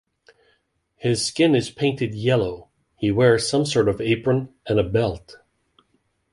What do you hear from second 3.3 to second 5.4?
some sort of apron and a belt.